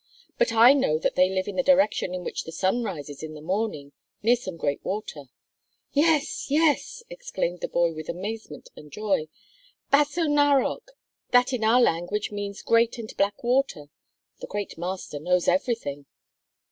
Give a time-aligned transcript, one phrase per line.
[0.39, 3.35] "But I know that they live in the direction in which the sun rises in
[3.35, 3.91] the morning,
[4.23, 5.25] near some great water."
[5.93, 6.49] "Yes!
[6.49, 9.27] Yes!" exclaimed the boy with amazement and joy;
[9.91, 10.93] "Basso Narok!
[11.29, 13.91] That in our language means, great and black water.
[14.39, 16.07] The great master knows everything."